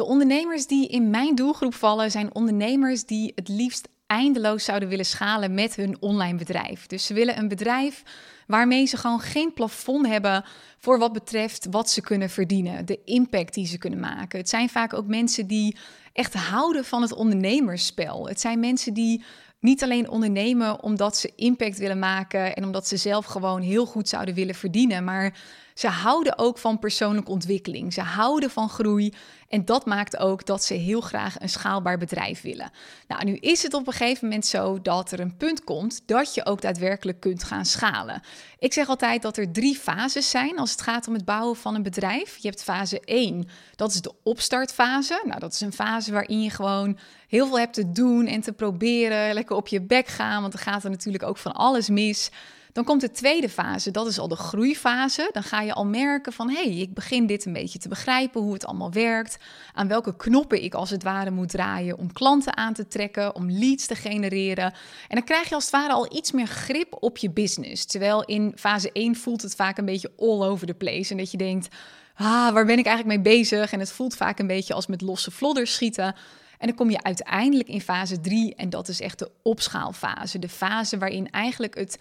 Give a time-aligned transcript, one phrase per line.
[0.00, 5.06] De ondernemers die in mijn doelgroep vallen zijn ondernemers die het liefst eindeloos zouden willen
[5.06, 6.86] schalen met hun online bedrijf.
[6.86, 8.02] Dus ze willen een bedrijf
[8.46, 10.44] waarmee ze gewoon geen plafond hebben
[10.78, 14.38] voor wat betreft wat ze kunnen verdienen, de impact die ze kunnen maken.
[14.38, 15.76] Het zijn vaak ook mensen die
[16.12, 18.28] echt houden van het ondernemersspel.
[18.28, 19.24] Het zijn mensen die
[19.58, 24.08] niet alleen ondernemen omdat ze impact willen maken en omdat ze zelf gewoon heel goed
[24.08, 25.38] zouden willen verdienen, maar
[25.80, 27.92] ze houden ook van persoonlijke ontwikkeling.
[27.92, 29.14] Ze houden van groei.
[29.48, 32.70] En dat maakt ook dat ze heel graag een schaalbaar bedrijf willen.
[33.08, 36.34] Nou, nu is het op een gegeven moment zo dat er een punt komt dat
[36.34, 38.22] je ook daadwerkelijk kunt gaan schalen.
[38.58, 41.74] Ik zeg altijd dat er drie fases zijn als het gaat om het bouwen van
[41.74, 42.36] een bedrijf.
[42.36, 45.22] Je hebt fase 1, dat is de opstartfase.
[45.24, 48.52] Nou, dat is een fase waarin je gewoon heel veel hebt te doen en te
[48.52, 52.30] proberen, lekker op je bek gaan, want er gaat er natuurlijk ook van alles mis.
[52.72, 55.30] Dan komt de tweede fase, dat is al de groeifase.
[55.32, 58.40] Dan ga je al merken van, hé, hey, ik begin dit een beetje te begrijpen,
[58.40, 59.38] hoe het allemaal werkt,
[59.72, 63.50] aan welke knoppen ik als het ware moet draaien om klanten aan te trekken, om
[63.50, 64.72] leads te genereren.
[65.08, 67.84] En dan krijg je als het ware al iets meer grip op je business.
[67.84, 71.30] Terwijl in fase 1 voelt het vaak een beetje all over the place en dat
[71.30, 71.68] je denkt,
[72.14, 73.72] ah, waar ben ik eigenlijk mee bezig?
[73.72, 76.14] En het voelt vaak een beetje als met losse vlodders schieten.
[76.58, 80.38] En dan kom je uiteindelijk in fase 3 en dat is echt de opschaalfase.
[80.38, 81.98] De fase waarin eigenlijk het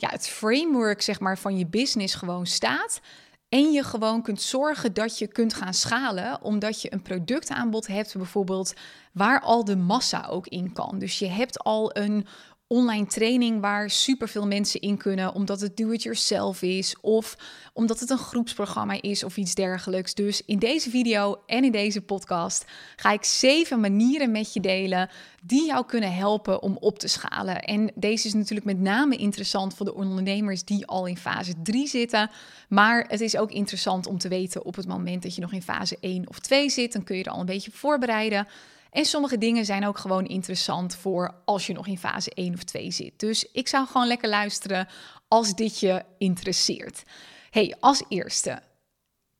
[0.00, 3.00] ja, het framework zeg maar, van je business gewoon staat.
[3.48, 8.16] En je gewoon kunt zorgen dat je kunt gaan schalen, omdat je een productaanbod hebt,
[8.16, 8.74] bijvoorbeeld,
[9.12, 10.98] waar al de massa ook in kan.
[10.98, 12.26] Dus je hebt al een
[12.72, 17.36] online training waar superveel mensen in kunnen, omdat het do-it-yourself is of
[17.72, 20.14] omdat het een groepsprogramma is of iets dergelijks.
[20.14, 22.64] Dus in deze video en in deze podcast
[22.96, 25.10] ga ik zeven manieren met je delen
[25.42, 27.62] die jou kunnen helpen om op te schalen.
[27.62, 31.86] En deze is natuurlijk met name interessant voor de ondernemers die al in fase 3
[31.86, 32.30] zitten,
[32.68, 35.62] maar het is ook interessant om te weten op het moment dat je nog in
[35.62, 38.46] fase 1 of 2 zit, dan kun je er al een beetje voorbereiden.
[38.90, 42.64] En sommige dingen zijn ook gewoon interessant voor als je nog in fase 1 of
[42.64, 43.18] 2 zit.
[43.18, 44.88] Dus ik zou gewoon lekker luisteren
[45.28, 47.02] als dit je interesseert.
[47.50, 48.62] Hey, als eerste.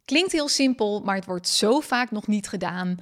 [0.04, 2.98] Klinkt heel simpel, maar het wordt zo vaak nog niet gedaan.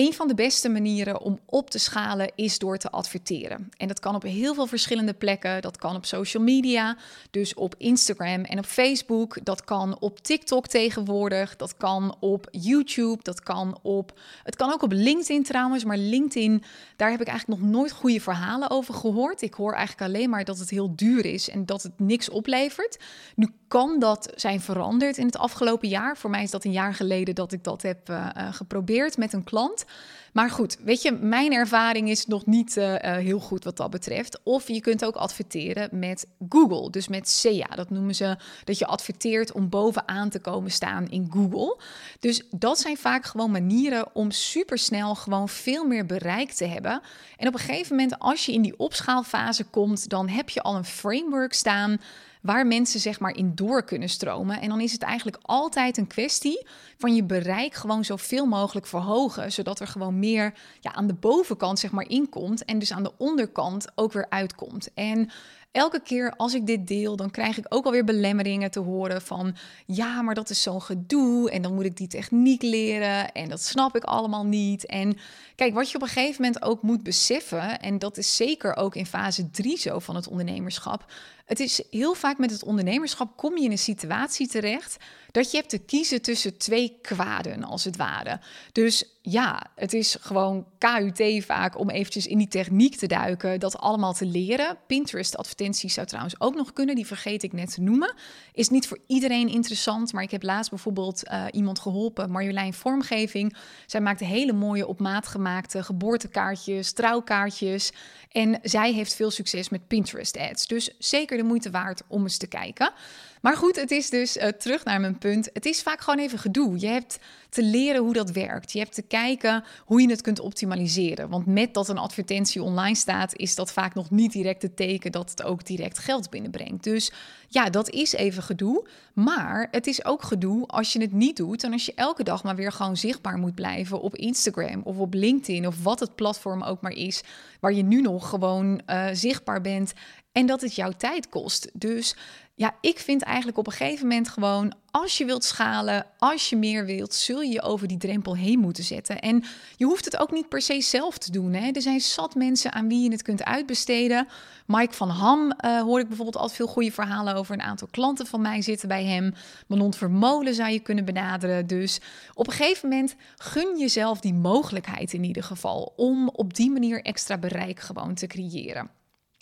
[0.00, 3.68] Een van de beste manieren om op te schalen is door te adverteren.
[3.76, 5.62] En dat kan op heel veel verschillende plekken.
[5.62, 6.96] Dat kan op social media,
[7.30, 9.44] dus op Instagram en op Facebook.
[9.44, 11.56] Dat kan op TikTok tegenwoordig.
[11.56, 13.22] Dat kan op YouTube.
[13.22, 14.18] Dat kan op.
[14.44, 15.84] Het kan ook op LinkedIn trouwens.
[15.84, 16.62] Maar LinkedIn,
[16.96, 19.42] daar heb ik eigenlijk nog nooit goede verhalen over gehoord.
[19.42, 22.98] Ik hoor eigenlijk alleen maar dat het heel duur is en dat het niks oplevert.
[23.34, 26.16] Nu kan dat zijn veranderd in het afgelopen jaar.
[26.16, 29.44] Voor mij is dat een jaar geleden dat ik dat heb uh, geprobeerd met een
[29.44, 29.84] klant.
[30.32, 34.40] Maar goed, weet je, mijn ervaring is nog niet uh, heel goed wat dat betreft.
[34.42, 37.66] Of je kunt ook adverteren met Google, dus met SEA.
[37.74, 41.80] Dat noemen ze dat je adverteert om bovenaan te komen staan in Google.
[42.20, 47.00] Dus dat zijn vaak gewoon manieren om supersnel gewoon veel meer bereik te hebben.
[47.36, 50.76] En op een gegeven moment, als je in die opschaalfase komt, dan heb je al
[50.76, 52.00] een framework staan
[52.40, 54.60] waar mensen zeg maar in door kunnen stromen.
[54.60, 56.66] En dan is het eigenlijk altijd een kwestie
[56.98, 61.78] van je bereik gewoon zoveel mogelijk verhogen, zodat er gewoon meer ja, aan de bovenkant
[61.78, 64.88] zeg maar inkomt en dus aan de onderkant ook weer uitkomt.
[64.94, 65.30] En
[65.72, 69.56] elke keer als ik dit deel, dan krijg ik ook alweer belemmeringen te horen van
[69.86, 73.62] ja, maar dat is zo'n gedoe en dan moet ik die techniek leren en dat
[73.62, 74.86] snap ik allemaal niet.
[74.86, 75.16] En
[75.54, 78.94] kijk, wat je op een gegeven moment ook moet beseffen, en dat is zeker ook
[78.94, 81.12] in fase 3 zo van het ondernemerschap,
[81.44, 84.96] het is heel vaak met het ondernemerschap kom je in een situatie terecht
[85.30, 88.40] dat je hebt te kiezen tussen twee kwaden, als het ware.
[88.72, 93.78] Dus ja, het is gewoon KUT vaak om eventjes in die techniek te duiken, dat
[93.78, 94.78] allemaal te leren.
[94.86, 98.14] Pinterest advertenties zou trouwens ook nog kunnen, die vergeet ik net te noemen.
[98.52, 103.56] Is niet voor iedereen interessant, maar ik heb laatst bijvoorbeeld uh, iemand geholpen, Marjolein Vormgeving.
[103.86, 107.92] Zij maakt hele mooie op maat gemaakte geboortekaartjes, trouwkaartjes.
[108.30, 110.66] En zij heeft veel succes met Pinterest ads.
[110.66, 112.92] Dus zeker de moeite waard om eens te kijken.
[113.40, 115.50] Maar goed, het is dus uh, terug naar mijn punt.
[115.52, 116.80] Het is vaak gewoon even gedoe.
[116.80, 117.18] Je hebt
[117.48, 118.72] te leren hoe dat werkt.
[118.72, 121.28] Je hebt te kijken hoe je het kunt optimaliseren.
[121.28, 125.12] Want met dat een advertentie online staat, is dat vaak nog niet direct het teken
[125.12, 126.84] dat het ook direct geld binnenbrengt.
[126.84, 127.12] Dus
[127.48, 128.86] ja, dat is even gedoe.
[129.14, 132.42] Maar het is ook gedoe als je het niet doet en als je elke dag
[132.42, 136.62] maar weer gewoon zichtbaar moet blijven op Instagram of op LinkedIn of wat het platform
[136.62, 137.22] ook maar is,
[137.60, 139.92] waar je nu nog gewoon uh, zichtbaar bent
[140.32, 141.70] en dat het jouw tijd kost.
[141.72, 142.16] Dus
[142.60, 146.56] ja, ik vind eigenlijk op een gegeven moment gewoon, als je wilt schalen, als je
[146.56, 149.20] meer wilt, zul je je over die drempel heen moeten zetten.
[149.20, 149.44] En
[149.76, 151.52] je hoeft het ook niet per se zelf te doen.
[151.52, 151.70] Hè?
[151.70, 154.28] Er zijn zat mensen aan wie je het kunt uitbesteden.
[154.66, 157.54] Mike van Ham uh, hoor ik bijvoorbeeld altijd veel goede verhalen over.
[157.54, 159.34] Een aantal klanten van mij zitten bij hem.
[159.66, 161.66] Manon Vermolen zou je kunnen benaderen.
[161.66, 162.00] Dus
[162.34, 167.02] op een gegeven moment gun jezelf die mogelijkheid in ieder geval om op die manier
[167.02, 168.90] extra bereik gewoon te creëren.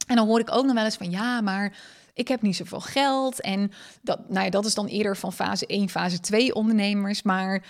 [0.07, 1.77] En dan hoor ik ook nog wel eens van ja, maar
[2.19, 3.41] ik heb niet zoveel geld.
[3.41, 3.73] En
[4.03, 7.23] dat, nou ja, dat is dan eerder van fase 1, fase 2 ondernemers.
[7.23, 7.63] Maar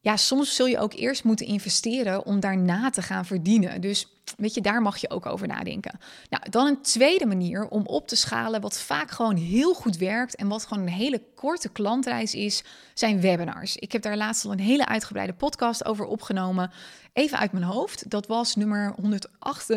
[0.00, 3.80] ja, soms zul je ook eerst moeten investeren om daarna te gaan verdienen.
[3.80, 5.98] Dus weet je, daar mag je ook over nadenken.
[6.30, 10.36] Nou, dan een tweede manier om op te schalen, wat vaak gewoon heel goed werkt
[10.36, 12.64] en wat gewoon een hele korte klantreis is,
[12.94, 13.76] zijn webinars.
[13.76, 16.70] Ik heb daar laatst al een hele uitgebreide podcast over opgenomen.
[17.12, 18.10] Even uit mijn hoofd.
[18.10, 19.70] Dat was nummer 108.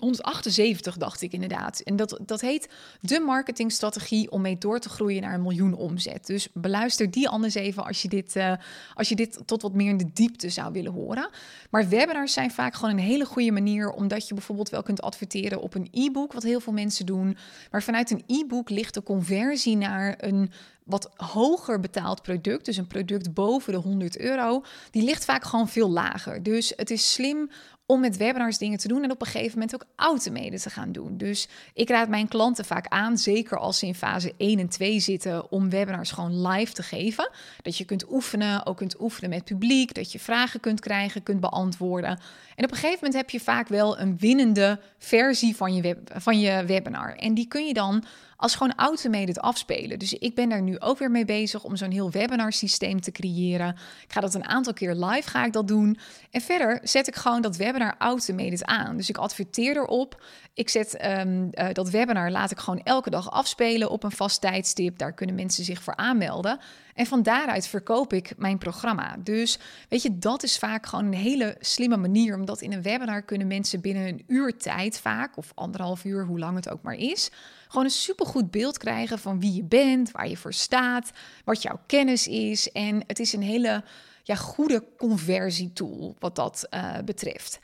[0.00, 1.80] 178 dacht ik inderdaad.
[1.80, 2.68] En dat, dat heet
[3.00, 6.26] de marketingstrategie om mee door te groeien naar een miljoen omzet.
[6.26, 8.52] Dus beluister die anders even als je dit, uh,
[8.94, 11.30] als je dit tot wat meer in de diepte zou willen horen.
[11.70, 15.60] Maar webinars zijn vaak gewoon een hele goede manier, omdat je bijvoorbeeld wel kunt adverteren
[15.60, 17.36] op een e-book, wat heel veel mensen doen.
[17.70, 20.50] Maar vanuit een e-book ligt de conversie naar een
[20.84, 25.68] wat hoger betaald product, dus een product boven de 100 euro, die ligt vaak gewoon
[25.68, 26.42] veel lager.
[26.42, 27.50] Dus het is slim
[27.90, 30.92] om met webinars dingen te doen en op een gegeven moment ook automaten te gaan
[30.92, 31.16] doen.
[31.16, 35.00] Dus ik raad mijn klanten vaak aan, zeker als ze in fase 1 en 2
[35.00, 37.30] zitten, om webinars gewoon live te geven.
[37.62, 41.40] Dat je kunt oefenen, ook kunt oefenen met publiek, dat je vragen kunt krijgen, kunt
[41.40, 42.18] beantwoorden.
[42.60, 46.40] En op een gegeven moment heb je vaak wel een winnende versie van je, van
[46.40, 47.16] je webinar.
[47.16, 48.04] En die kun je dan
[48.36, 49.98] als gewoon automated afspelen.
[49.98, 53.10] Dus ik ben daar nu ook weer mee bezig om zo'n heel webinar systeem te
[53.10, 53.68] creëren.
[54.02, 55.98] Ik ga dat een aantal keer live ga ik dat doen.
[56.30, 58.96] En verder zet ik gewoon dat webinar automated aan.
[58.96, 60.22] Dus ik adverteer erop.
[60.54, 64.40] Ik zet um, uh, dat webinar laat ik gewoon elke dag afspelen op een vast
[64.40, 64.98] tijdstip.
[64.98, 66.58] Daar kunnen mensen zich voor aanmelden.
[66.94, 69.16] En van daaruit verkoop ik mijn programma.
[69.18, 69.58] Dus
[69.88, 72.34] weet je, dat is vaak gewoon een hele slimme manier.
[72.34, 76.38] Omdat in een webinar kunnen mensen binnen een uur tijd vaak, of anderhalf uur, hoe
[76.38, 77.30] lang het ook maar is,
[77.68, 81.10] gewoon een supergoed beeld krijgen van wie je bent, waar je voor staat,
[81.44, 82.72] wat jouw kennis is.
[82.72, 83.84] En het is een hele
[84.22, 87.58] ja, goede conversietool wat dat uh, betreft.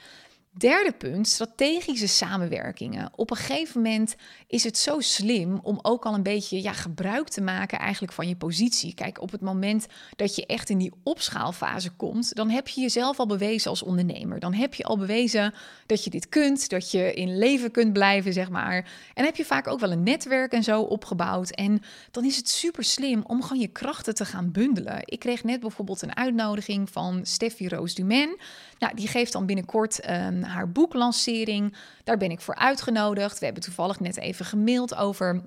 [0.58, 3.10] Derde punt, strategische samenwerkingen.
[3.16, 4.16] Op een gegeven moment
[4.46, 8.28] is het zo slim om ook al een beetje ja, gebruik te maken eigenlijk van
[8.28, 8.94] je positie.
[8.94, 9.86] Kijk, op het moment
[10.16, 14.40] dat je echt in die opschaalfase komt, dan heb je jezelf al bewezen als ondernemer.
[14.40, 15.54] Dan heb je al bewezen
[15.86, 18.90] dat je dit kunt, dat je in leven kunt blijven, zeg maar.
[19.14, 21.50] En heb je vaak ook wel een netwerk en zo opgebouwd.
[21.50, 25.00] En dan is het super slim om gewoon je krachten te gaan bundelen.
[25.04, 28.36] Ik kreeg net bijvoorbeeld een uitnodiging van Steffi Roos Dumen.
[28.78, 31.76] Nou, die geeft dan binnenkort um, haar boeklancering.
[32.04, 33.38] Daar ben ik voor uitgenodigd.
[33.38, 35.42] We hebben toevallig net even gemaild over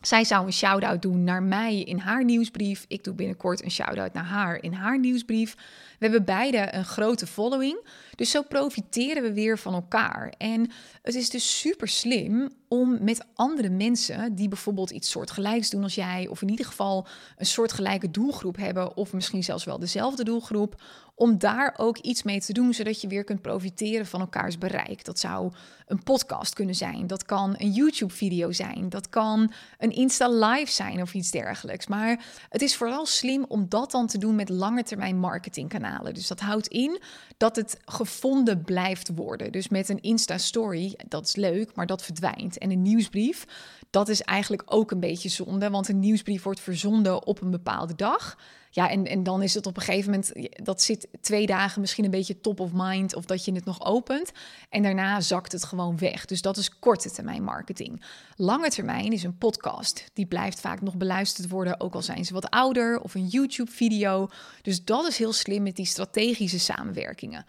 [0.00, 2.84] zij zou een shout-out doen naar mij in haar nieuwsbrief.
[2.88, 5.56] Ik doe binnenkort een shout-out naar haar in haar nieuwsbrief.
[6.00, 7.88] We hebben beide een grote following.
[8.14, 10.32] Dus zo profiteren we weer van elkaar.
[10.38, 10.70] En
[11.02, 15.94] het is dus super slim om met andere mensen die bijvoorbeeld iets soortgelijks doen als
[15.94, 17.06] jij, of in ieder geval
[17.36, 20.82] een soortgelijke doelgroep hebben, of misschien zelfs wel dezelfde doelgroep,
[21.14, 25.04] om daar ook iets mee te doen, zodat je weer kunt profiteren van elkaars bereik.
[25.04, 25.52] Dat zou
[25.86, 31.14] een podcast kunnen zijn, dat kan een YouTube-video zijn, dat kan een Insta-live zijn of
[31.14, 31.86] iets dergelijks.
[31.86, 35.89] Maar het is vooral slim om dat dan te doen met lange termijn marketingkanalen.
[36.12, 37.00] Dus dat houdt in
[37.36, 39.52] dat het gevonden blijft worden.
[39.52, 42.58] Dus met een Insta-story, dat is leuk, maar dat verdwijnt.
[42.58, 43.44] En een nieuwsbrief,
[43.90, 47.94] dat is eigenlijk ook een beetje zonde, want een nieuwsbrief wordt verzonden op een bepaalde
[47.94, 48.36] dag.
[48.72, 50.32] Ja, en, en dan is het op een gegeven moment,
[50.64, 53.84] dat zit twee dagen misschien een beetje top of mind of dat je het nog
[53.84, 54.32] opent.
[54.68, 56.24] En daarna zakt het gewoon weg.
[56.24, 58.04] Dus dat is korte termijn marketing.
[58.36, 60.04] Lange termijn is een podcast.
[60.12, 64.28] Die blijft vaak nog beluisterd worden, ook al zijn ze wat ouder of een YouTube-video.
[64.62, 67.46] Dus dat is heel slim met die strategische samenwerkingen.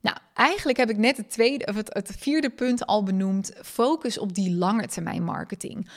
[0.00, 3.52] Nou, eigenlijk heb ik net het, tweede, of het, het vierde punt al benoemd.
[3.62, 5.90] Focus op die lange termijn marketing.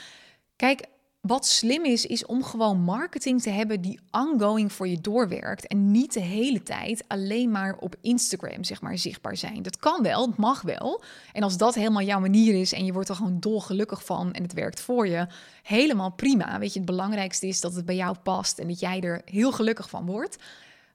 [0.56, 0.86] Kijk,
[1.28, 5.66] wat slim is, is om gewoon marketing te hebben die ongoing voor je doorwerkt.
[5.66, 9.62] En niet de hele tijd alleen maar op Instagram, zeg maar, zichtbaar zijn.
[9.62, 11.02] Dat kan wel, het mag wel.
[11.32, 14.42] En als dat helemaal jouw manier is en je wordt er gewoon dolgelukkig van en
[14.42, 15.26] het werkt voor je,
[15.62, 16.58] helemaal prima.
[16.58, 19.52] Weet je, het belangrijkste is dat het bij jou past en dat jij er heel
[19.52, 20.36] gelukkig van wordt.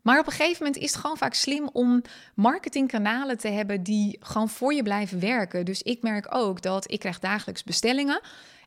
[0.01, 2.01] Maar op een gegeven moment is het gewoon vaak slim om
[2.33, 5.65] marketingkanalen te hebben die gewoon voor je blijven werken.
[5.65, 8.21] Dus ik merk ook dat ik krijg dagelijks bestellingen.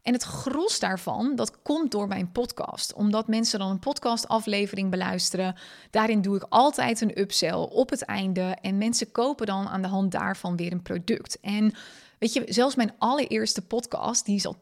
[0.07, 2.93] En het gros daarvan, dat komt door mijn podcast.
[2.93, 5.55] Omdat mensen dan een podcastaflevering beluisteren.
[5.91, 8.57] Daarin doe ik altijd een upsell op het einde.
[8.61, 11.41] En mensen kopen dan aan de hand daarvan weer een product.
[11.41, 11.73] En
[12.19, 14.57] Weet je, zelfs mijn allereerste podcast, die is al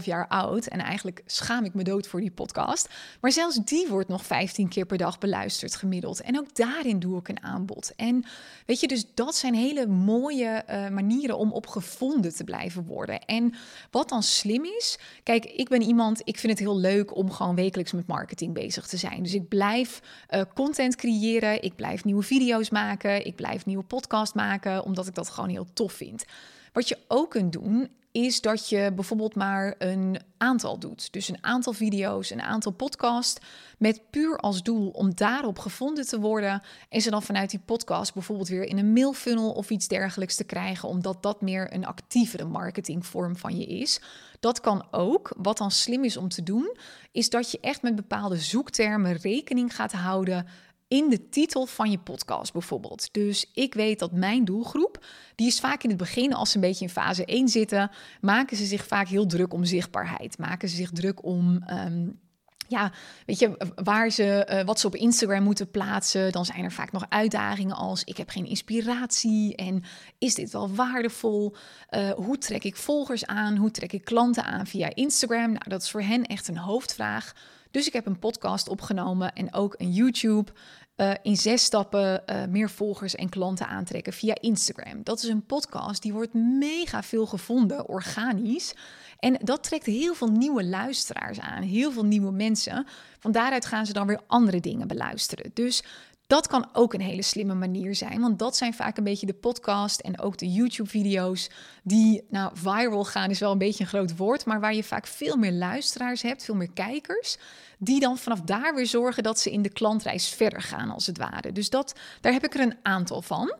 [0.00, 0.66] 2,5 jaar oud.
[0.66, 2.88] En eigenlijk schaam ik me dood voor die podcast.
[3.20, 6.20] Maar zelfs die wordt nog 15 keer per dag beluisterd gemiddeld.
[6.20, 7.92] En ook daarin doe ik een aanbod.
[7.96, 8.24] En
[8.66, 13.24] weet je, dus dat zijn hele mooie uh, manieren om op gevonden te blijven worden.
[13.24, 13.54] En
[13.90, 17.54] wat dan slim is, kijk, ik ben iemand, ik vind het heel leuk om gewoon
[17.54, 19.22] wekelijks met marketing bezig te zijn.
[19.22, 24.34] Dus ik blijf uh, content creëren, ik blijf nieuwe video's maken, ik blijf nieuwe podcast
[24.34, 26.24] maken, omdat ik dat gewoon heel tof vind.
[26.78, 31.12] Wat je ook kunt doen, is dat je bijvoorbeeld maar een aantal doet.
[31.12, 33.40] Dus een aantal video's, een aantal podcasts.
[33.78, 36.62] Met puur als doel om daarop gevonden te worden.
[36.88, 40.44] En ze dan vanuit die podcast bijvoorbeeld weer in een mailfunnel of iets dergelijks te
[40.44, 40.88] krijgen.
[40.88, 44.00] Omdat dat meer een actievere marketingvorm van je is.
[44.40, 45.32] Dat kan ook.
[45.36, 46.76] Wat dan slim is om te doen,
[47.12, 50.46] is dat je echt met bepaalde zoektermen rekening gaat houden
[50.88, 53.08] in de titel van je podcast bijvoorbeeld.
[53.12, 55.04] Dus ik weet dat mijn doelgroep,
[55.34, 57.90] die is vaak in het begin, als ze een beetje in fase 1 zitten,
[58.20, 60.38] maken ze zich vaak heel druk om zichtbaarheid.
[60.38, 61.62] Maken ze zich druk om.
[61.66, 62.06] Ehm,
[62.68, 62.92] ja,
[63.26, 66.32] weet je, waar ze, uh, wat ze op Instagram moeten plaatsen.
[66.32, 69.82] Dan zijn er vaak nog uitdagingen als ik heb geen inspiratie en
[70.18, 71.54] is dit wel waardevol?
[71.90, 73.56] Uh, hoe trek ik volgers aan?
[73.56, 75.52] Hoe trek ik klanten aan via Instagram?
[75.52, 77.32] Nou, dat is voor hen echt een hoofdvraag.
[77.70, 80.52] Dus ik heb een podcast opgenomen en ook een YouTube.
[80.96, 85.02] Uh, in zes stappen uh, meer volgers en klanten aantrekken via Instagram.
[85.02, 88.74] Dat is een podcast die wordt mega veel gevonden, organisch.
[89.18, 92.86] En dat trekt heel veel nieuwe luisteraars aan, heel veel nieuwe mensen.
[93.18, 95.50] Van daaruit gaan ze dan weer andere dingen beluisteren.
[95.54, 95.82] Dus
[96.28, 99.34] dat kan ook een hele slimme manier zijn, want dat zijn vaak een beetje de
[99.34, 101.50] podcast en ook de YouTube-video's
[101.82, 105.06] die, nou, viral gaan is wel een beetje een groot woord, maar waar je vaak
[105.06, 107.36] veel meer luisteraars hebt, veel meer kijkers,
[107.78, 111.18] die dan vanaf daar weer zorgen dat ze in de klantreis verder gaan, als het
[111.18, 111.52] ware.
[111.52, 113.54] Dus dat, daar heb ik er een aantal van.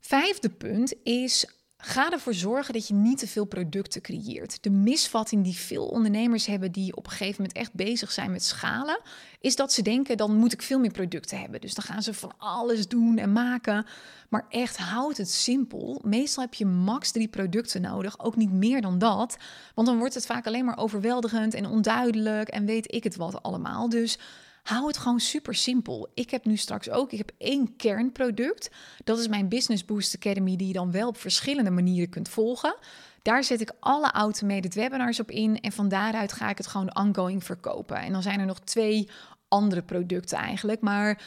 [0.00, 1.46] Vijfde punt is
[1.82, 4.62] Ga ervoor zorgen dat je niet te veel producten creëert.
[4.62, 8.44] De misvatting die veel ondernemers hebben die op een gegeven moment echt bezig zijn met
[8.44, 9.00] schalen,
[9.40, 11.60] is dat ze denken dan moet ik veel meer producten hebben.
[11.60, 13.86] Dus dan gaan ze van alles doen en maken.
[14.28, 16.00] Maar echt houd het simpel.
[16.04, 19.36] Meestal heb je max drie producten nodig, ook niet meer dan dat.
[19.74, 23.42] Want dan wordt het vaak alleen maar overweldigend en onduidelijk en weet ik het wat
[23.42, 23.88] allemaal.
[23.88, 24.18] Dus
[24.62, 26.08] Hou het gewoon super simpel.
[26.14, 28.70] Ik heb nu straks ook, ik heb één kernproduct.
[29.04, 32.76] Dat is mijn Business Boost Academy, die je dan wel op verschillende manieren kunt volgen.
[33.22, 36.96] Daar zet ik alle automated webinars op in en van daaruit ga ik het gewoon
[36.96, 37.96] ongoing verkopen.
[37.96, 39.08] En dan zijn er nog twee
[39.48, 41.22] andere producten eigenlijk, maar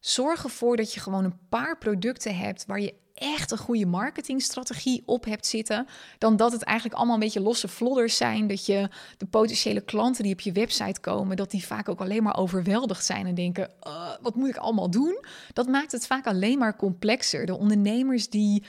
[0.00, 5.02] zorg ervoor dat je gewoon een paar producten hebt waar je echt een goede marketingstrategie
[5.06, 5.86] op hebt zitten,
[6.18, 8.46] dan dat het eigenlijk allemaal een beetje losse vlodders zijn.
[8.46, 12.22] Dat je de potentiële klanten die op je website komen, dat die vaak ook alleen
[12.22, 15.24] maar overweldigd zijn en denken: uh, wat moet ik allemaal doen?
[15.52, 17.46] Dat maakt het vaak alleen maar complexer.
[17.46, 18.64] De ondernemers die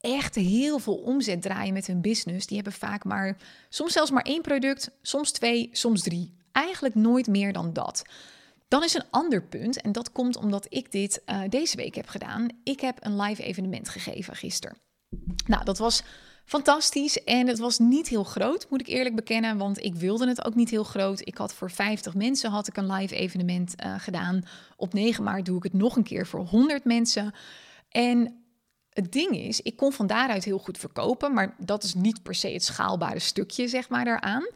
[0.00, 3.36] echt heel veel omzet draaien met hun business, die hebben vaak maar
[3.68, 6.34] soms zelfs maar één product, soms twee, soms drie.
[6.52, 8.02] Eigenlijk nooit meer dan dat.
[8.72, 12.08] Dan is een ander punt, en dat komt omdat ik dit uh, deze week heb
[12.08, 12.48] gedaan.
[12.64, 14.76] Ik heb een live evenement gegeven gisteren.
[15.46, 16.02] Nou, dat was
[16.44, 20.44] fantastisch en het was niet heel groot, moet ik eerlijk bekennen, want ik wilde het
[20.44, 21.20] ook niet heel groot.
[21.20, 24.42] Ik had voor 50 mensen had ik een live evenement uh, gedaan.
[24.76, 27.34] Op 9 maart doe ik het nog een keer voor 100 mensen.
[27.88, 28.44] En
[28.88, 32.34] het ding is, ik kon van daaruit heel goed verkopen, maar dat is niet per
[32.34, 34.46] se het schaalbare stukje, zeg maar, daaraan.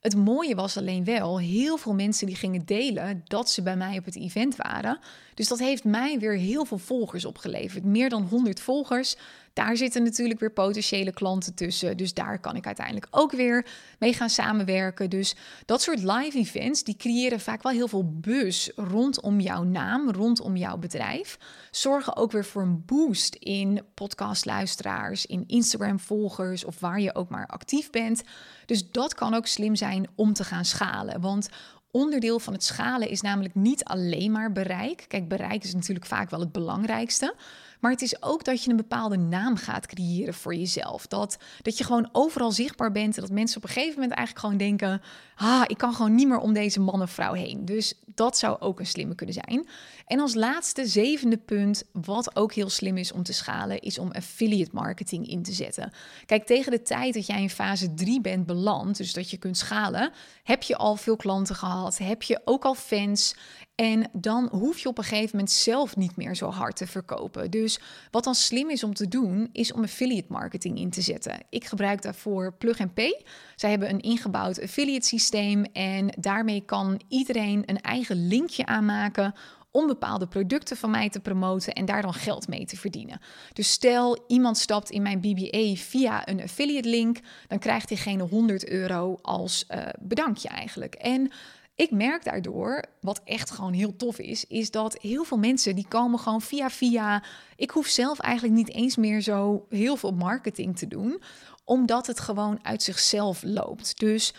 [0.00, 3.98] Het mooie was alleen wel, heel veel mensen die gingen delen dat ze bij mij
[3.98, 4.98] op het event waren.
[5.34, 7.84] Dus dat heeft mij weer heel veel volgers opgeleverd.
[7.84, 9.16] Meer dan 100 volgers.
[9.56, 11.96] Daar zitten natuurlijk weer potentiële klanten tussen.
[11.96, 13.66] Dus daar kan ik uiteindelijk ook weer
[13.98, 15.10] mee gaan samenwerken.
[15.10, 15.34] Dus
[15.64, 20.56] dat soort live events, die creëren vaak wel heel veel buzz rondom jouw naam, rondom
[20.56, 21.38] jouw bedrijf.
[21.70, 27.28] Zorgen ook weer voor een boost in podcastluisteraars, in Instagram volgers of waar je ook
[27.28, 28.22] maar actief bent.
[28.66, 31.20] Dus dat kan ook slim zijn om te gaan schalen.
[31.20, 31.48] Want
[31.90, 35.04] onderdeel van het schalen is namelijk niet alleen maar bereik.
[35.08, 37.34] Kijk, bereik is natuurlijk vaak wel het belangrijkste.
[37.80, 41.06] Maar het is ook dat je een bepaalde naam gaat creëren voor jezelf.
[41.06, 43.16] Dat, dat je gewoon overal zichtbaar bent.
[43.16, 45.02] En dat mensen op een gegeven moment eigenlijk gewoon denken:
[45.36, 47.64] ah, ik kan gewoon niet meer om deze man of vrouw heen.
[47.64, 49.68] Dus dat zou ook een slimme kunnen zijn.
[50.06, 54.12] En als laatste, zevende punt, wat ook heel slim is om te schalen, is om
[54.12, 55.92] affiliate marketing in te zetten.
[56.26, 59.56] Kijk, tegen de tijd dat jij in fase 3 bent beland, dus dat je kunt
[59.56, 60.12] schalen,
[60.42, 63.34] heb je al veel klanten gehad, heb je ook al fans
[63.76, 67.50] en dan hoef je op een gegeven moment zelf niet meer zo hard te verkopen.
[67.50, 71.38] Dus wat dan slim is om te doen, is om affiliate marketing in te zetten.
[71.50, 73.22] Ik gebruik daarvoor Plug Pay.
[73.56, 75.25] Zij hebben een ingebouwd affiliate systeem
[75.72, 79.34] en daarmee kan iedereen een eigen linkje aanmaken
[79.70, 83.20] om bepaalde producten van mij te promoten en daar dan geld mee te verdienen.
[83.52, 88.68] Dus stel iemand stapt in mijn BBA via een affiliate link, dan krijgt diegene 100
[88.68, 90.94] euro als uh, bedankje eigenlijk.
[90.94, 91.30] En
[91.74, 95.88] ik merk daardoor, wat echt gewoon heel tof is, is dat heel veel mensen die
[95.88, 97.22] komen gewoon via via.
[97.56, 101.22] Ik hoef zelf eigenlijk niet eens meer zo heel veel marketing te doen,
[101.64, 103.98] omdat het gewoon uit zichzelf loopt.
[103.98, 104.34] Dus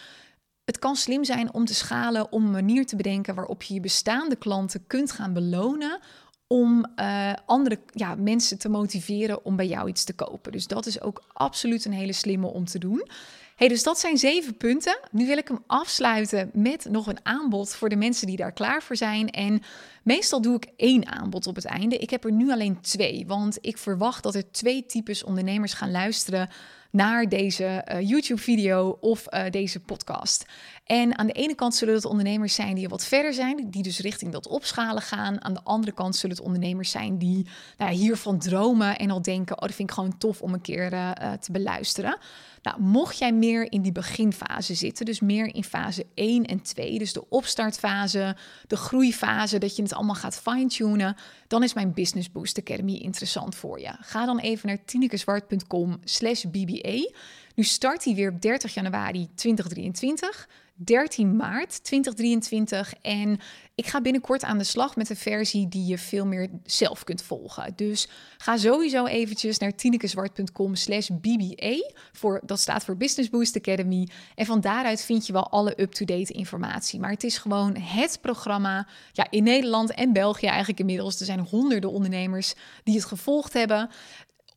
[0.67, 3.79] het kan slim zijn om te schalen, om een manier te bedenken waarop je je
[3.79, 5.99] bestaande klanten kunt gaan belonen
[6.47, 10.51] om uh, andere ja, mensen te motiveren om bij jou iets te kopen.
[10.51, 13.07] Dus dat is ook absoluut een hele slimme om te doen.
[13.55, 14.99] Hey, dus dat zijn zeven punten.
[15.11, 18.83] Nu wil ik hem afsluiten met nog een aanbod voor de mensen die daar klaar
[18.83, 19.29] voor zijn.
[19.29, 19.61] En
[20.03, 21.97] meestal doe ik één aanbod op het einde.
[21.97, 25.91] Ik heb er nu alleen twee, want ik verwacht dat er twee types ondernemers gaan
[25.91, 26.49] luisteren
[26.91, 30.45] naar deze uh, YouTube-video of uh, deze podcast.
[30.85, 33.99] En aan de ene kant zullen het ondernemers zijn die wat verder zijn, die dus
[33.99, 35.43] richting dat opschalen gaan.
[35.43, 39.55] Aan de andere kant zullen het ondernemers zijn die nou, hiervan dromen en al denken:
[39.55, 42.17] oh, dat vind ik gewoon tof om een keer uh, te beluisteren.
[42.61, 46.97] Nou, mocht jij meer in die beginfase zitten, dus meer in fase 1 en 2,
[46.97, 48.35] dus de opstartfase,
[48.67, 51.15] de groeifase, dat je het allemaal gaat fine-tunen,
[51.47, 53.91] dan is mijn Business Boost Academy interessant voor je.
[53.99, 57.11] Ga dan even naar tinekeswart.com slash BBA.
[57.55, 60.47] Nu start hij weer op 30 januari 2023.
[60.77, 62.93] 13 maart 2023.
[63.01, 63.39] En
[63.75, 67.21] ik ga binnenkort aan de slag met een versie die je veel meer zelf kunt
[67.21, 67.73] volgen.
[67.75, 68.07] Dus
[68.37, 71.09] ga sowieso eventjes naar tinekeswart.com slash.
[72.11, 74.07] Voor, dat staat voor Business Boost Academy.
[74.35, 76.99] En van daaruit vind je wel alle up-to-date informatie.
[76.99, 78.87] Maar het is gewoon het programma.
[79.11, 81.19] Ja, in Nederland en België eigenlijk inmiddels.
[81.19, 82.53] Er zijn honderden ondernemers
[82.83, 83.89] die het gevolgd hebben.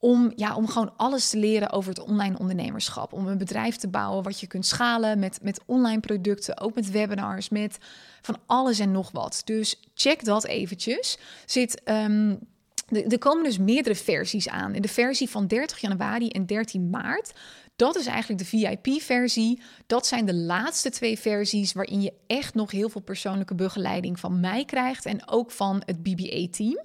[0.02, 3.12] Om, ja, om gewoon alles te leren over het online ondernemerschap.
[3.12, 6.90] Om een bedrijf te bouwen wat je kunt schalen met, met online producten, ook met
[6.90, 7.78] webinars, met
[8.22, 9.42] van alles en nog wat.
[9.44, 11.18] Dus check dat eventjes.
[11.46, 11.82] Zit.
[11.84, 12.38] Um,
[12.90, 14.74] er komen dus meerdere versies aan.
[14.74, 17.32] In de versie van 30 januari en 13 maart.
[17.76, 19.60] Dat is eigenlijk de VIP-versie.
[19.86, 24.40] Dat zijn de laatste twee versies waarin je echt nog heel veel persoonlijke begeleiding van
[24.40, 26.78] mij krijgt en ook van het BBA-team.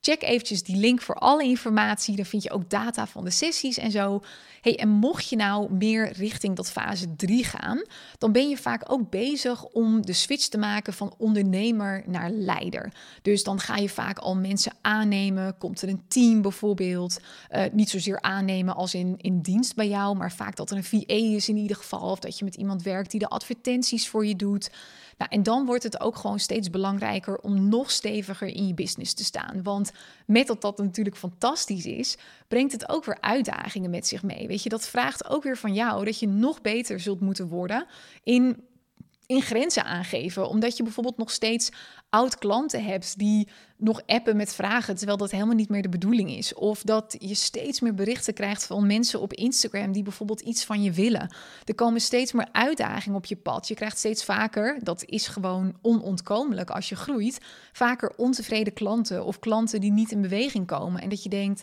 [0.00, 2.16] Check eventjes die link voor alle informatie.
[2.16, 4.22] Daar vind je ook data van de sessies en zo.
[4.60, 7.82] Hey, en mocht je nou meer richting dat fase 3 gaan,
[8.18, 12.92] dan ben je vaak ook bezig om de switch te maken van ondernemer naar leider.
[13.22, 15.58] Dus dan ga je vaak al mensen aannemen.
[15.58, 17.20] Komt er een team bijvoorbeeld?
[17.50, 20.84] Uh, niet zozeer aannemen als in, in dienst bij jou, maar vaak dat er een
[20.84, 22.10] VA is in ieder geval.
[22.10, 24.70] Of dat je met iemand werkt die de advertenties voor je doet.
[25.18, 29.14] Nou, en dan wordt het ook gewoon steeds belangrijker om nog steviger in je business
[29.14, 29.62] te staan.
[29.62, 29.90] Want
[30.26, 32.16] met dat dat natuurlijk fantastisch is,
[32.48, 34.46] brengt het ook weer uitdagingen met zich mee.
[34.46, 37.86] Weet je, dat vraagt ook weer van jou dat je nog beter zult moeten worden
[38.22, 38.67] in
[39.28, 40.48] in grenzen aangeven.
[40.48, 41.70] Omdat je bijvoorbeeld nog steeds
[42.10, 46.30] oud klanten hebt die nog appen met vragen, terwijl dat helemaal niet meer de bedoeling
[46.30, 46.54] is.
[46.54, 50.82] Of dat je steeds meer berichten krijgt van mensen op Instagram die bijvoorbeeld iets van
[50.82, 51.34] je willen.
[51.64, 53.68] Er komen steeds meer uitdagingen op je pad.
[53.68, 57.38] Je krijgt steeds vaker, dat is gewoon onontkomelijk als je groeit,
[57.72, 61.02] vaker ontevreden klanten of klanten die niet in beweging komen.
[61.02, 61.62] En dat je denkt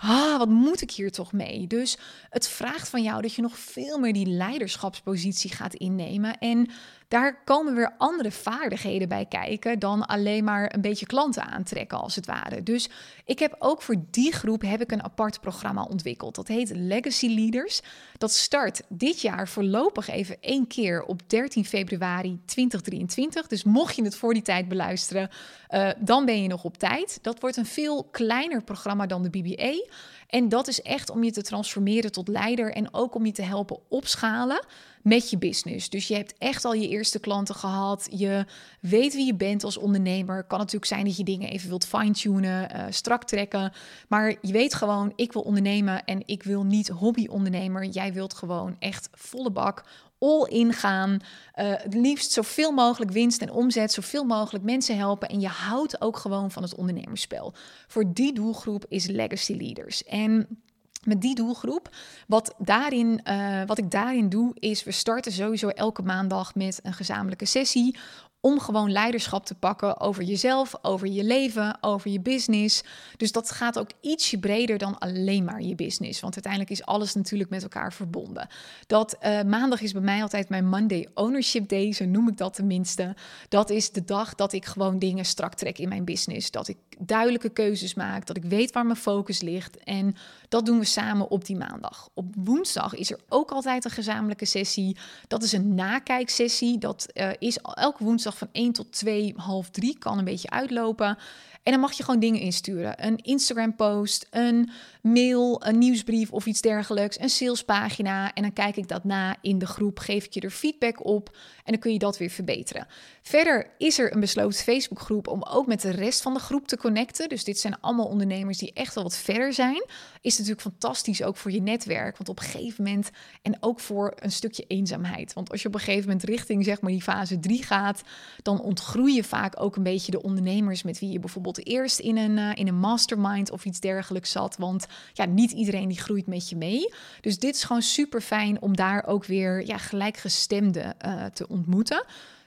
[0.00, 1.66] ah, wat moet ik hier toch mee?
[1.66, 1.98] Dus
[2.30, 6.38] het vraagt van jou dat je nog veel meer die leiderschapspositie gaat innemen.
[6.38, 6.70] En
[7.10, 12.14] daar komen weer andere vaardigheden bij kijken dan alleen maar een beetje klanten aantrekken als
[12.14, 12.62] het ware.
[12.62, 12.88] Dus
[13.24, 16.34] ik heb ook voor die groep heb ik een apart programma ontwikkeld.
[16.34, 17.80] Dat heet Legacy Leaders.
[18.18, 23.46] Dat start dit jaar voorlopig even één keer op 13 februari 2023.
[23.46, 25.30] Dus mocht je het voor die tijd beluisteren,
[25.70, 27.18] uh, dan ben je nog op tijd.
[27.22, 29.89] Dat wordt een veel kleiner programma dan de BBA.
[30.26, 33.42] En dat is echt om je te transformeren tot leider en ook om je te
[33.42, 34.64] helpen opschalen
[35.02, 35.88] met je business.
[35.88, 38.08] Dus je hebt echt al je eerste klanten gehad.
[38.10, 38.44] Je
[38.80, 40.44] weet wie je bent als ondernemer.
[40.44, 43.72] Kan natuurlijk zijn dat je dingen even wilt fine-tunen, uh, strak trekken.
[44.08, 47.84] Maar je weet gewoon, ik wil ondernemen en ik wil niet hobby-ondernemer.
[47.84, 49.84] Jij wilt gewoon echt volle bak
[50.20, 51.10] all in gaan.
[51.10, 51.18] Uh,
[51.54, 55.28] het liefst zoveel mogelijk winst en omzet, zoveel mogelijk mensen helpen.
[55.28, 57.54] En je houdt ook gewoon van het ondernemerspel.
[57.86, 60.04] Voor die doelgroep is Legacy Leaders.
[60.04, 60.62] En
[61.04, 61.88] met die doelgroep.
[62.26, 66.92] Wat, daarin, uh, wat ik daarin doe, is we starten sowieso elke maandag met een
[66.92, 67.96] gezamenlijke sessie
[68.40, 72.82] om gewoon leiderschap te pakken over jezelf, over je leven, over je business.
[73.16, 76.20] Dus dat gaat ook ietsje breder dan alleen maar je business.
[76.20, 78.48] Want uiteindelijk is alles natuurlijk met elkaar verbonden.
[78.86, 82.54] Dat uh, maandag is bij mij altijd mijn Monday Ownership Day, zo noem ik dat
[82.54, 83.14] tenminste.
[83.48, 86.50] Dat is de dag dat ik gewoon dingen strak trek in mijn business.
[86.50, 89.76] Dat ik duidelijke keuzes maak, dat ik weet waar mijn focus ligt.
[89.76, 90.16] En
[90.50, 92.08] dat doen we samen op die maandag.
[92.14, 94.96] Op woensdag is er ook altijd een gezamenlijke sessie.
[95.26, 96.78] Dat is een nakijksessie.
[96.78, 100.50] Dat uh, is elke woensdag woensdag van 1 tot 2, half 3 kan een beetje
[100.50, 101.18] uitlopen.
[101.62, 103.06] En dan mag je gewoon dingen insturen.
[103.06, 104.70] Een Instagram-post, een
[105.02, 108.32] mail, een nieuwsbrief of iets dergelijks, een salespagina.
[108.34, 111.36] En dan kijk ik dat na in de groep, geef ik je er feedback op
[111.64, 112.86] en dan kun je dat weer verbeteren.
[113.30, 116.76] Verder is er een besloten Facebookgroep om ook met de rest van de groep te
[116.76, 117.28] connecten.
[117.28, 119.84] Dus dit zijn allemaal ondernemers die echt wel wat verder zijn.
[120.20, 123.10] Is natuurlijk fantastisch ook voor je netwerk, want op een gegeven moment
[123.42, 125.32] en ook voor een stukje eenzaamheid.
[125.32, 128.02] Want als je op een gegeven moment richting zeg maar die fase 3 gaat,
[128.42, 132.16] dan ontgroei je vaak ook een beetje de ondernemers met wie je bijvoorbeeld eerst in
[132.16, 134.56] een, uh, in een mastermind of iets dergelijks zat.
[134.56, 136.92] Want ja, niet iedereen die groeit met je mee.
[137.20, 142.04] Dus dit is gewoon super fijn om daar ook weer ja, gelijkgestemde uh, te ontmoeten.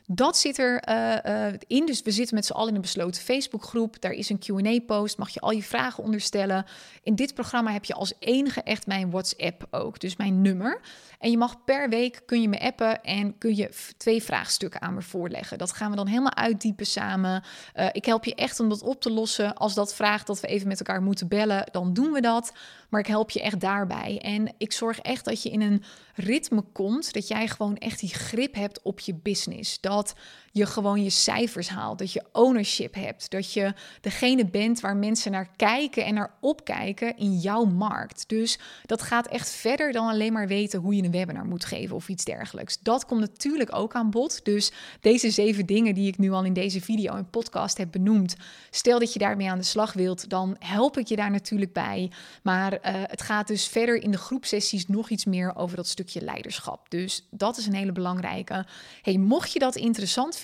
[0.08, 1.86] Dat zit er uh, uh, in.
[1.86, 4.02] Dus we zitten met z'n allen in een besloten Facebookgroep.
[4.02, 5.18] Daar is een QA-post.
[5.18, 6.66] Mag je al je vragen onderstellen.
[7.04, 10.00] In dit programma heb je als enige echt mijn WhatsApp ook.
[10.00, 10.82] Dus mijn nummer.
[11.20, 14.94] En je mag per week kun je me appen en kun je twee vraagstukken aan
[14.94, 15.58] me voorleggen.
[15.58, 17.44] Dat gaan we dan helemaal uitdiepen samen.
[17.76, 19.54] Uh, ik help je echt om dat op te lossen.
[19.54, 22.54] Als dat vraagt dat we even met elkaar moeten bellen, dan doen we dat.
[22.93, 24.19] Maar ik help je echt daarbij.
[24.21, 25.84] En ik zorg echt dat je in een
[26.15, 27.13] ritme komt.
[27.13, 29.79] Dat jij gewoon echt die grip hebt op je business.
[29.82, 30.15] Dat
[30.54, 31.98] je gewoon je cijfers haalt.
[31.98, 33.32] Dat je ownership hebt.
[33.32, 38.24] Dat je degene bent waar mensen naar kijken en naar opkijken in jouw markt.
[38.28, 41.96] Dus dat gaat echt verder dan alleen maar weten hoe je een webinar moet geven
[41.96, 42.80] of iets dergelijks.
[42.80, 44.46] Dat komt natuurlijk ook aan bod.
[44.46, 48.36] Dus deze zeven dingen die ik nu al in deze video en podcast heb benoemd.
[48.70, 52.12] Stel dat je daarmee aan de slag wilt, dan help ik je daar natuurlijk bij.
[52.44, 56.22] Maar uh, het gaat dus verder in de groepsessies nog iets meer over dat stukje
[56.22, 56.89] leiderschap.
[56.89, 58.66] Dus dat is een hele belangrijke.
[59.02, 60.42] Hey, mocht je dat interessant vinden,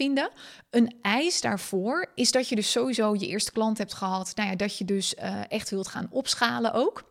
[0.70, 4.32] een eis daarvoor is dat je dus sowieso je eerste klant hebt gehad.
[4.36, 7.08] Nou ja, dat je dus uh, echt wilt gaan opschalen ook.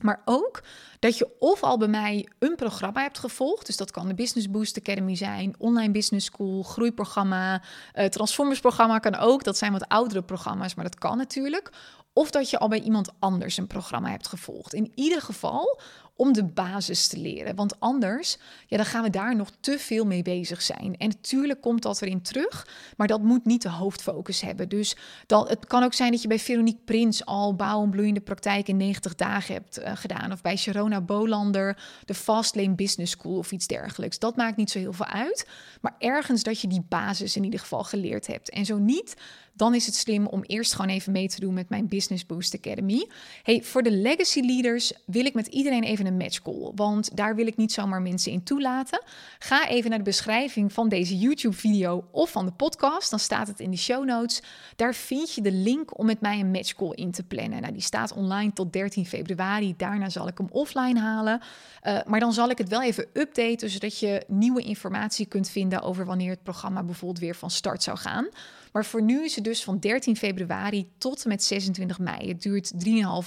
[0.00, 0.62] Maar ook
[0.98, 3.66] dat je of al bij mij een programma hebt gevolgd.
[3.66, 7.62] Dus dat kan de Business Boost Academy zijn, Online Business School, Groeiprogramma,
[7.94, 9.44] uh, Transformers programma kan ook.
[9.44, 11.70] Dat zijn wat oudere programma's, maar dat kan natuurlijk.
[12.12, 14.74] Of dat je al bij iemand anders een programma hebt gevolgd.
[14.74, 15.80] In ieder geval
[16.22, 17.54] om de basis te leren.
[17.54, 20.96] Want anders, ja, dan gaan we daar nog te veel mee bezig zijn.
[20.96, 24.68] En natuurlijk komt dat erin terug, maar dat moet niet de hoofdfocus hebben.
[24.68, 28.20] Dus dan, het kan ook zijn dat je bij Veronique Prins al bouw en bloeiende
[28.20, 30.32] praktijk in 90 dagen hebt uh, gedaan.
[30.32, 34.18] Of bij Sharona Bolander de Fastlane Business School of iets dergelijks.
[34.18, 35.48] Dat maakt niet zo heel veel uit.
[35.80, 38.50] Maar ergens dat je die basis in ieder geval geleerd hebt.
[38.50, 39.14] En zo niet,
[39.52, 42.54] dan is het slim om eerst gewoon even mee te doen met mijn Business Boost
[42.54, 43.08] Academy.
[43.42, 47.34] Hey, voor de legacy leaders wil ik met iedereen even een match call, want daar
[47.34, 49.02] wil ik niet zomaar mensen in toelaten.
[49.38, 53.48] Ga even naar de beschrijving van deze YouTube video of van de podcast, dan staat
[53.48, 54.42] het in de show notes.
[54.76, 57.60] Daar vind je de link om met mij een match call in te plannen.
[57.60, 59.74] Nou, die staat online tot 13 februari.
[59.76, 61.40] Daarna zal ik hem offline halen.
[61.82, 65.82] Uh, maar dan zal ik het wel even updaten, zodat je nieuwe informatie kunt vinden
[65.82, 68.28] over wanneer het programma bijvoorbeeld weer van start zou gaan.
[68.72, 72.28] Maar voor nu is het dus van 13 februari tot en met 26 mei.
[72.28, 72.72] Het duurt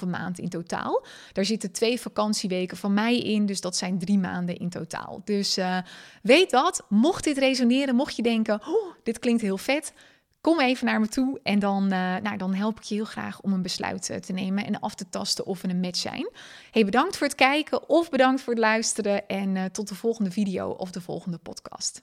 [0.02, 1.06] 3,5 maand in totaal.
[1.34, 5.22] Daar zitten twee vakantieweken van mij in, dus dat zijn drie maanden in totaal.
[5.26, 5.78] Dus uh,
[6.22, 9.94] weet dat, mocht dit resoneren, mocht je denken, oh, dit klinkt heel vet...
[10.42, 13.42] Kom even naar me toe en dan, uh, nou, dan help ik je heel graag
[13.42, 16.30] om een besluit uh, te nemen en af te tasten of we een match zijn.
[16.72, 20.70] Hey, bedankt voor het kijken of bedankt voor het luisteren en tot de volgende video
[20.70, 22.02] of de volgende podcast.